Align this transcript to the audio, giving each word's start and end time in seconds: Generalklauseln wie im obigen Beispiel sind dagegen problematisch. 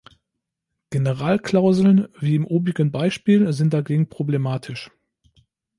Generalklauseln 0.89 2.07
wie 2.19 2.33
im 2.33 2.47
obigen 2.47 2.91
Beispiel 2.91 3.53
sind 3.53 3.71
dagegen 3.71 4.09
problematisch. 4.09 4.89